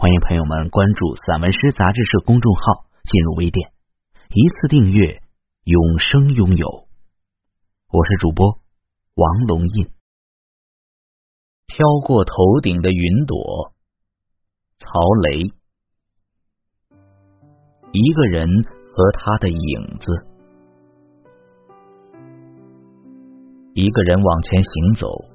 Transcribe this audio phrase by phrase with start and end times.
[0.00, 3.70] 欢迎朋友们关注散文诗杂志社公众号，进入微店，
[4.30, 5.20] 一次订阅，
[5.64, 6.66] 永生拥有。
[7.92, 8.60] 我是主播
[9.14, 9.90] 王龙印。
[11.66, 13.74] 飘过头顶的云朵，
[14.78, 14.88] 曹
[15.28, 15.52] 雷。
[17.92, 18.48] 一个人
[18.94, 20.26] 和他的影子，
[23.74, 25.26] 一个人往前行走，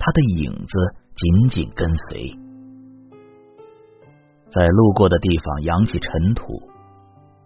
[0.00, 2.47] 他的影子紧紧跟随。
[4.50, 6.42] 在路过的地方扬起尘土，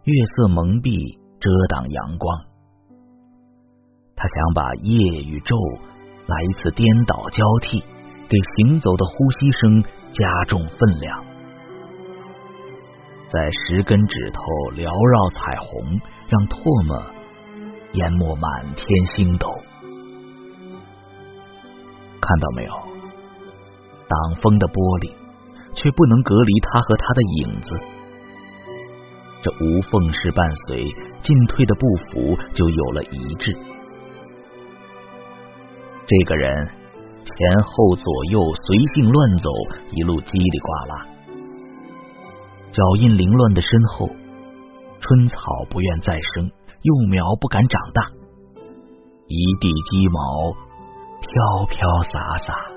[0.04, 2.38] 月色蒙蔽，遮挡阳光。
[4.14, 4.94] 他想把夜
[5.26, 5.80] 与昼
[6.28, 7.82] 来一次颠倒交替，
[8.28, 11.24] 给行走的呼吸声加重分量。
[13.28, 14.40] 在十根指头
[14.76, 17.02] 缭绕彩虹，让唾沫
[17.94, 19.48] 淹没满天星斗。
[22.20, 22.72] 看到没有？
[24.06, 25.21] 挡风的玻璃。
[25.74, 27.80] 却不能隔离他和他的影子，
[29.42, 30.82] 这无缝式伴随，
[31.20, 33.56] 进退的步幅就有了一致。
[36.06, 36.68] 这个人
[37.24, 37.34] 前
[37.64, 39.50] 后左右随性乱走，
[39.92, 41.06] 一路叽里呱啦，
[42.70, 44.08] 脚印凌乱的身后，
[45.00, 45.36] 春草
[45.70, 46.50] 不愿再生，
[46.82, 48.02] 幼苗不敢长大，
[49.28, 50.52] 一地鸡毛
[51.20, 52.71] 飘飘洒洒。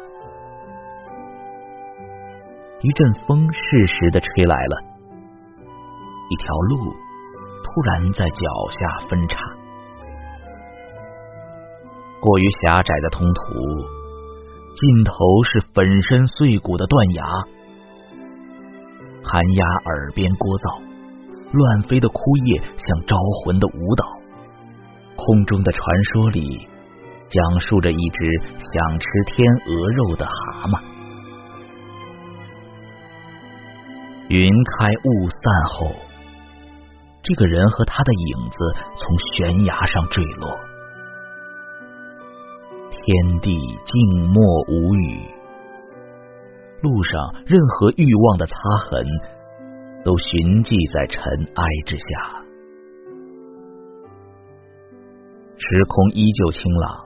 [2.86, 4.78] 一阵风适时的吹来了，
[6.30, 6.94] 一条路
[7.64, 9.40] 突然在脚下分叉。
[12.22, 13.42] 过于狭窄的通途，
[14.76, 15.14] 尽头
[15.46, 17.24] 是粉身碎骨的断崖。
[19.24, 20.84] 寒鸦耳边聒噪，
[21.54, 24.06] 乱飞的枯叶像招魂的舞蹈。
[25.16, 25.82] 空中的传
[26.14, 26.68] 说里，
[27.30, 28.20] 讲述着一只
[28.60, 30.95] 想吃天鹅肉的蛤蟆。
[34.36, 35.40] 云开雾散
[35.72, 35.96] 后，
[37.24, 38.58] 这个人和他的影子
[38.98, 40.50] 从悬崖上坠落，
[42.92, 45.22] 天地静默无语，
[46.82, 48.58] 路上任何欲望的擦
[48.90, 49.06] 痕
[50.04, 51.24] 都寻迹在尘
[51.56, 52.06] 埃之下。
[55.56, 57.06] 时空依旧清朗，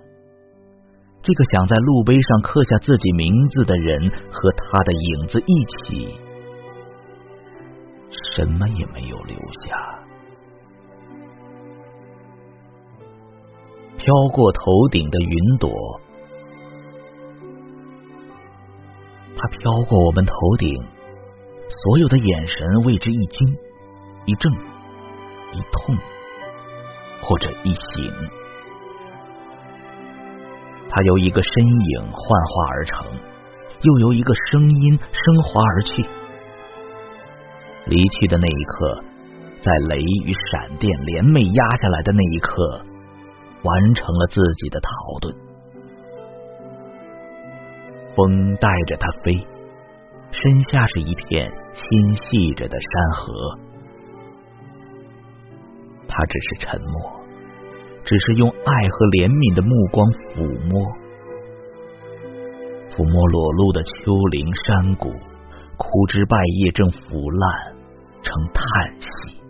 [1.22, 5.54] 这个想在路碑上刻下自己名字的人和他的影子一
[5.86, 6.20] 起。
[8.36, 10.00] 什么也没有留下。
[13.98, 14.62] 飘过头
[14.92, 15.70] 顶的云朵，
[19.36, 20.84] 它飘过我们头顶，
[21.70, 23.48] 所有的眼神为之一惊、
[24.26, 24.52] 一怔、
[25.52, 25.98] 一痛，
[27.22, 28.12] 或者一醒。
[30.90, 33.06] 它由一个身影幻化而成，
[33.82, 36.10] 又由一个声音升华而去。
[37.90, 39.04] 离去的那一刻，
[39.60, 42.86] 在雷与闪电联袂压下来的那一刻，
[43.64, 44.90] 完成了自己的逃
[45.20, 45.34] 遁。
[48.16, 49.34] 风带着它飞，
[50.30, 53.58] 身下是一片心系着的山河。
[56.08, 56.94] 他只是沉默，
[58.04, 60.86] 只是用爱和怜悯的目光抚摸，
[62.92, 65.10] 抚摸裸露的丘陵山谷，
[65.78, 67.79] 枯枝败叶正腐烂。
[68.22, 68.64] 成叹
[69.00, 69.42] 息，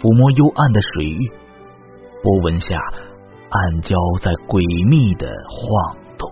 [0.00, 1.30] 抚摸幽暗的水域，
[2.22, 2.74] 波纹下
[3.50, 6.30] 暗礁在诡秘的晃动。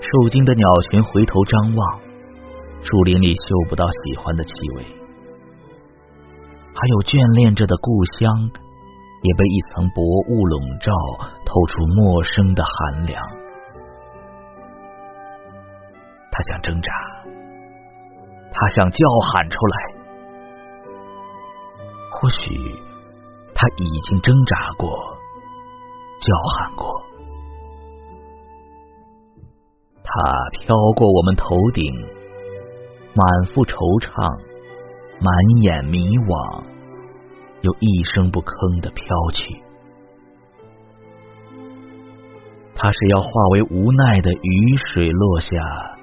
[0.00, 2.00] 受惊的鸟群回头张望，
[2.82, 4.84] 树林里嗅不到喜欢的气味，
[6.72, 8.50] 还有眷恋着的故乡，
[9.22, 10.00] 也被一层薄
[10.30, 10.90] 雾笼罩，
[11.44, 13.20] 透出陌生的寒凉。
[16.32, 16.92] 他想挣扎。
[18.52, 19.76] 他想叫喊出来，
[22.10, 22.74] 或许
[23.54, 24.90] 他已经挣扎过，
[26.20, 27.02] 叫喊过。
[30.02, 30.10] 他
[30.58, 31.84] 飘过我们头顶，
[33.14, 34.40] 满腹惆怅，
[35.20, 36.64] 满眼迷惘，
[37.62, 39.62] 又一声不吭的飘去。
[42.74, 45.99] 他是要化为无奈的雨水落下。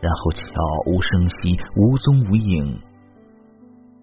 [0.00, 0.44] 然后悄
[0.86, 2.80] 无声息、无踪无影，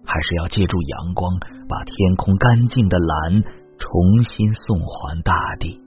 [0.04, 3.42] 还是要借助阳光，把天空干净的蓝
[3.78, 5.80] 重新送还大地？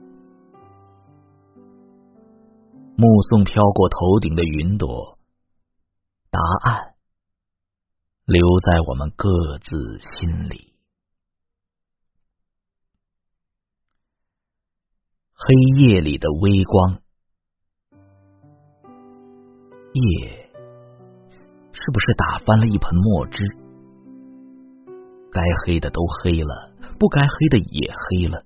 [2.94, 5.18] 目送飘过头顶的云朵，
[6.30, 6.94] 答案
[8.26, 10.74] 留在我们各自心里。
[15.34, 17.01] 黑夜里的微光，
[19.92, 20.50] 夜
[21.72, 23.44] 是不是打翻了一盆墨汁？
[25.30, 28.42] 该黑的都黑了，不该黑的也黑了，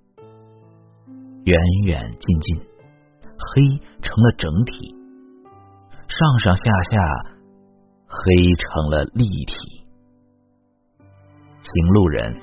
[1.45, 4.95] 远远近近，黑成了整体，
[6.09, 7.01] 上上下下
[8.07, 9.55] 黑成了立体，
[11.63, 12.41] 行路人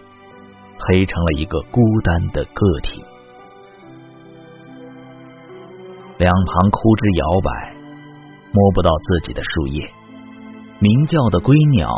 [0.80, 3.04] 黑成了一个孤单的个体。
[6.20, 7.73] 两旁枯枝摇摆，
[8.54, 9.84] 摸不到自己的树叶。
[10.80, 11.90] 鸣叫的归鸟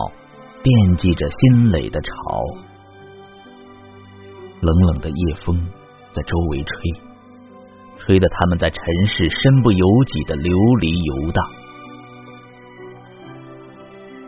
[0.63, 2.11] 惦记着新垒的巢。
[4.61, 5.55] 冷冷的夜风
[6.11, 6.73] 在周围吹，
[7.97, 11.43] 吹得他们在尘世身不由己的流离游荡。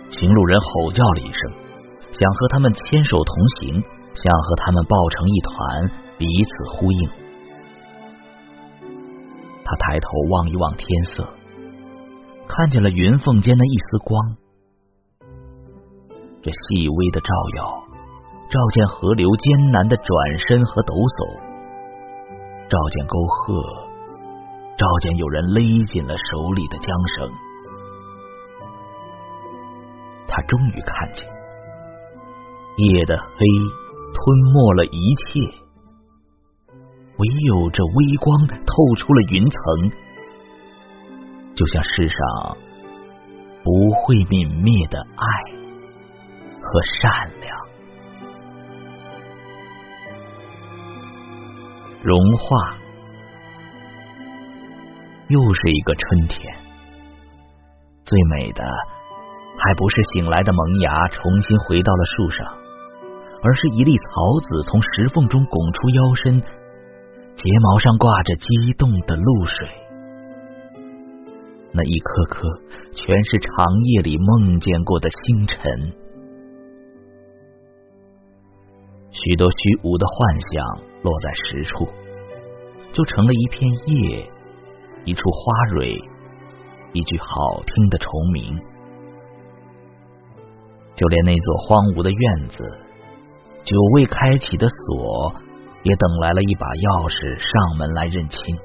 [0.10, 1.52] 行路人吼叫了一声，
[2.12, 3.84] 想和他们牵手同行，
[4.14, 7.10] 想和他们抱成一团，彼此呼应。
[9.64, 11.30] 他抬头望一望天色，
[12.48, 14.38] 看见了云缝间的一丝光。
[16.42, 17.28] 这细微的照
[17.58, 17.84] 耀，
[18.50, 21.40] 照见河流艰难的转身和抖擞，
[22.70, 23.54] 照见沟壑，
[24.78, 27.32] 照见有人勒紧了手里的缰绳。
[30.28, 31.28] 他终于看见，
[32.78, 33.38] 夜的黑
[34.14, 35.40] 吞没了一切。
[37.18, 39.58] 唯有这微光透出了云层，
[41.58, 42.18] 就像世上
[43.64, 45.26] 不会泯灭的爱
[46.62, 47.50] 和善良。
[52.04, 52.78] 融化，
[55.30, 56.56] 又是一个春天。
[58.06, 58.64] 最美的，
[59.58, 62.46] 还不是醒来的萌芽重新回到了树上，
[63.42, 64.06] 而是一粒草
[64.46, 66.40] 籽从石缝中拱出腰身。
[67.36, 69.68] 睫毛上挂着激动的露水，
[71.78, 72.42] 那一颗颗
[72.92, 75.58] 全是长夜里梦见过的星辰。
[79.12, 81.88] 许多虚无的幻想落在实处，
[82.92, 84.28] 就成了一片叶，
[85.06, 85.96] 一处花蕊，
[86.94, 88.60] 一句好听的虫鸣。
[90.96, 92.58] 就连那座荒芜的院子，
[93.64, 95.36] 久未开启的锁。
[95.84, 98.58] 也等来了一把钥匙上门来认亲。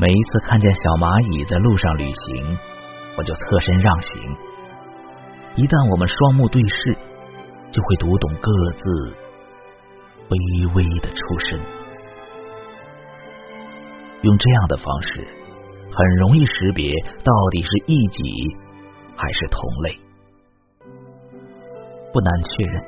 [0.00, 2.56] 每一次看见小蚂蚁在路上旅行，
[3.18, 4.22] 我就侧身让行。
[5.58, 6.94] 一旦我们双目对视，
[7.74, 8.46] 就会读懂各
[8.78, 8.86] 自
[10.30, 10.38] 微
[10.78, 11.18] 微的出
[11.50, 11.58] 身。
[14.22, 15.26] 用这样的方式，
[15.90, 16.94] 很容易识别
[17.26, 18.22] 到底是异己
[19.18, 19.98] 还是同类，
[22.14, 22.78] 不难确认。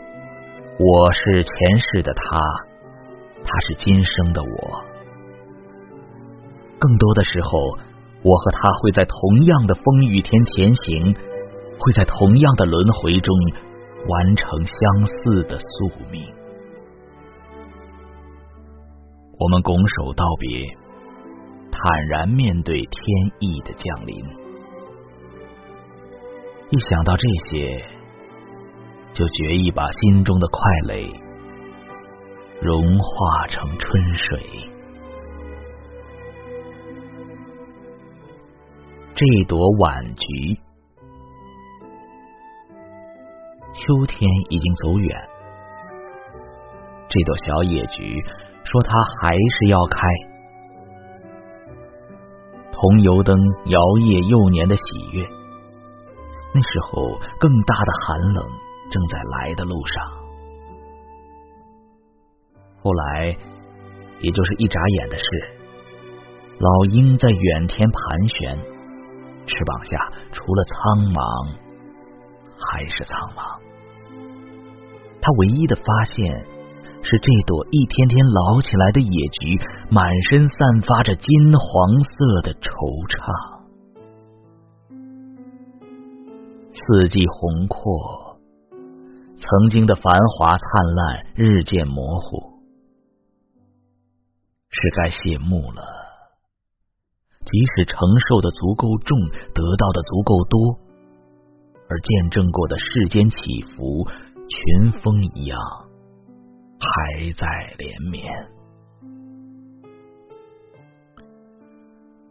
[0.79, 2.39] 我是前世的他，
[3.43, 4.90] 他是今生的我。
[6.81, 7.79] 更多的时候，
[8.25, 11.15] 我和他会在同样的风雨天前行，
[11.79, 13.33] 会在同样的轮回中
[14.09, 16.27] 完成相似的宿命。
[19.39, 20.67] 我们拱手道别，
[21.71, 23.01] 坦然面对天
[23.39, 24.17] 意的降临。
[26.71, 27.85] 一想到这些。
[29.13, 31.11] 就决意把心中的快垒
[32.63, 34.70] 融化成春水。
[39.21, 40.57] 这朵晚菊，
[43.75, 45.15] 秋天已经走远。
[47.07, 48.19] 这朵小野菊
[48.65, 50.01] 说：“它还是要开。”
[52.73, 53.37] 桐油灯
[53.67, 55.23] 摇曳幼年的喜悦，
[56.55, 57.03] 那时候
[57.39, 58.43] 更大的寒冷。
[58.91, 60.03] 正在来的路上，
[62.83, 63.37] 后来
[64.21, 65.25] 也就是一眨眼的事。
[66.59, 68.59] 老鹰在远天盘旋，
[69.51, 69.99] 翅膀下
[70.31, 70.75] 除了苍
[71.11, 71.59] 茫，
[72.55, 73.59] 还是苍茫。
[75.21, 76.47] 他唯一的发现
[77.03, 79.11] 是这朵一天天老起来的野
[79.43, 79.59] 菊，
[79.91, 81.29] 满身散发着金
[81.59, 82.71] 黄色的惆
[83.11, 83.19] 怅。
[86.71, 88.31] 四季宏阔。
[89.43, 90.63] 曾经的繁华灿
[90.95, 92.61] 烂日渐模糊，
[94.69, 96.00] 是该谢幕了。
[97.51, 99.19] 即使承受的足够重，
[99.53, 100.79] 得到的足够多，
[101.89, 103.37] 而见证过的世间起
[103.75, 104.07] 伏，
[104.49, 105.59] 群峰一样，
[106.79, 107.47] 还在
[107.79, 108.33] 连绵。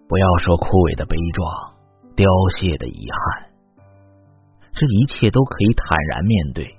[0.08, 1.76] 不要说枯萎的悲壮，
[2.16, 3.50] 凋谢的遗憾，
[4.74, 6.76] 这一切都可以坦然面对。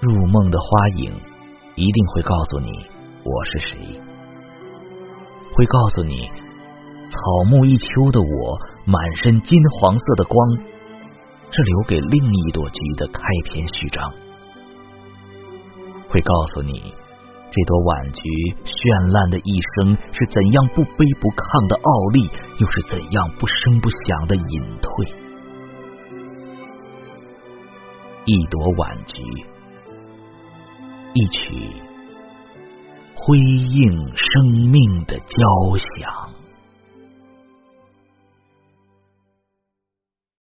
[0.00, 1.12] 入梦的花影
[1.76, 2.68] 一定会告诉你
[3.24, 4.00] 我是谁，
[5.54, 6.28] 会告诉你
[7.08, 10.36] 草木一秋的我，满身金黄色的光，
[11.50, 14.12] 是留给另一朵菊的开篇序章，
[16.08, 16.92] 会告诉你
[17.52, 18.20] 这朵晚菊
[18.64, 24.90] 绚烂的一生是怎样不卑不亢的傲立，又是怎样不声不响的隐退。
[28.24, 29.22] 一朵晚菊。
[31.16, 31.70] 一曲
[33.26, 36.23] 辉映生命的交响。